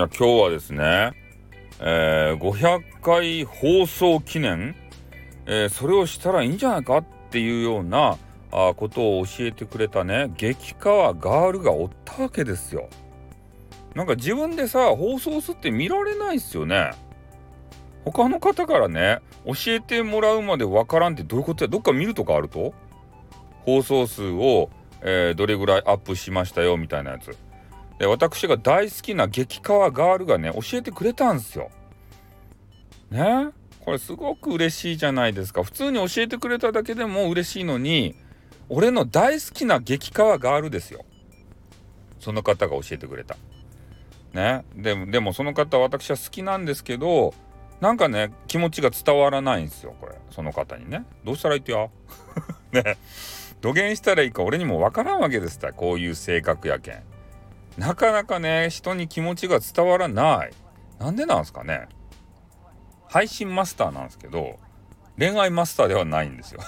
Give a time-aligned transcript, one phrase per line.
[0.00, 1.12] や今日はですね、
[1.78, 4.74] えー、500回放送記念、
[5.46, 8.16] えー、それをしたらいいんじゃないかっていうような
[8.50, 12.88] あことを教えてくれたね激川ガールがおったわけですよ。
[13.94, 16.92] なんか自分でさ放送すって見られないっすよね。
[18.04, 21.68] 他の方からね教えてもらうまでわからんってどういうことや？
[21.68, 22.72] どっか見るとかあると？
[23.66, 24.70] 放送数を、
[25.02, 27.36] えー、どれぐらいアップしましたよみたいなやつ。
[28.00, 31.70] で私が大好きな激川ガールがね教えてくれたんですよ。
[33.10, 33.50] ね？
[33.84, 35.62] これすごく嬉しいじゃないですか。
[35.62, 38.14] 普通に教えてくれただけでも嬉しいのに
[38.70, 41.04] 俺の大好きな激川ガールですよ。
[42.20, 43.36] その方が教えてくれた。
[44.32, 44.64] ね？
[44.74, 47.34] でもでもその方私は好きなんですけど
[47.82, 50.14] なんかね気持ちが伝わらないんですよこれ。
[50.30, 51.04] その方にね。
[51.22, 51.86] どうしたらいいってや
[52.72, 52.96] ね。
[53.60, 57.09] 土下したらいいか俺にもわからんわけですたこういう性格やけん。
[57.78, 60.52] なかなかね人に気持ちが伝わらない。
[60.98, 61.88] なんでなんすかね。
[63.08, 64.56] 配信マスターなんですけど
[65.18, 66.60] 恋愛マスターではないんですよ。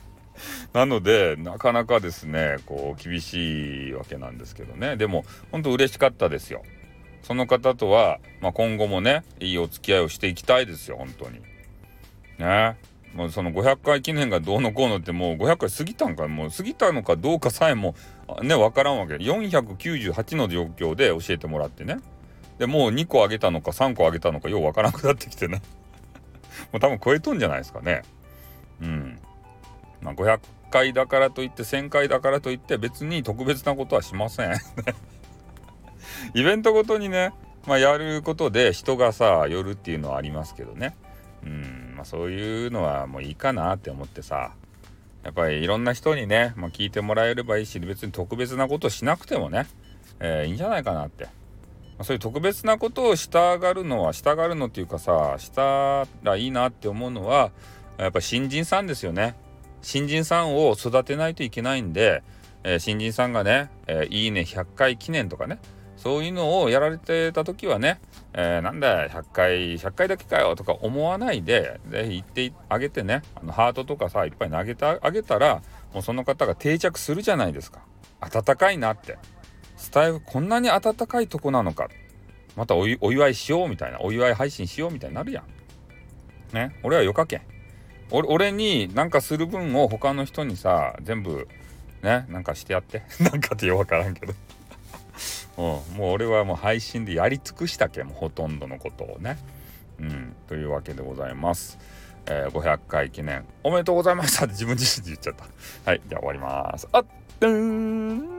[0.72, 4.96] なのでなかなかですねこう厳しいわけなんですけどね。
[4.96, 6.62] でも本当嬉しかったですよ。
[7.22, 11.40] その方とは、まあ、今後もねいいお付き合いをしていきたいですよ本当に。
[12.38, 12.76] ね。
[13.16, 17.94] もうその500回記念がどうのこうのってもう500回過ぎたんかもう過ぎたのかどうかさえも
[18.42, 19.14] ね分からんわけ。
[19.14, 21.96] 498の状況で教えてもらってね。
[22.58, 25.62] でもう2個あげたのか3個あげたのかよう分からなくなってきてね。
[26.72, 28.02] もう多分超えとんじゃないですかね。
[28.82, 29.18] うん。
[30.02, 34.52] まあ500回だからといって1000回だからといって別に特別なことはしません。
[36.34, 37.32] イベントごとにね
[37.66, 40.94] まあやることで人がさ寄るっていうのはありますけどね。
[41.44, 41.85] うん。
[41.96, 44.52] まあそういうのはもういいかなって思ってさ。
[45.24, 49.66] やっぱりいろんな人にね、まあ、聞いてもらえればいいし別に特別なことしなくてもね、
[50.20, 51.30] えー、いいんじゃないかなって、ま
[52.00, 57.50] あ、そういう特別なことをしたがるのはしたがるのっていうかさしたらいいなって思うのは
[57.98, 59.34] やっぱ新人さんですよね。
[59.82, 62.22] 新人さんを育てないといけないんで、
[62.62, 65.58] えー、新人さんがね、えー、いいね100回記念とかね
[65.96, 68.00] そういうのをやられてた時はね、
[68.34, 73.22] えー、なんだ100回100回だけかよとか思わないでぜひ言ってあげてね。
[73.34, 75.62] あのハートとかさいっぱい投げてあげたら
[75.94, 77.80] もうその方が定着するじゃないですか。
[78.20, 79.18] 温かいなって。
[79.76, 81.88] スタイルこんなに温かいとこなのか。
[82.56, 84.00] またお祝いしようみたいな。
[84.00, 85.44] お祝い配信しようみたいになるやん。
[86.54, 87.42] ね俺はよかけん。
[88.10, 91.48] 俺俺になんかする分を他の人にさ全部
[92.02, 93.02] ねなんかしてやって。
[93.20, 94.34] なんかってよ分からんけど。
[95.56, 99.38] うん、もう俺はもう配信でやり尽くしたけもほとんどのことをね。
[99.98, 101.78] うん、というわけでございます。
[102.26, 105.90] えー、500回記念おめでとうございましたって自分自身で言っちゃった。
[105.90, 106.88] はい、じゃあ終わります。
[106.92, 108.35] あっ、ーん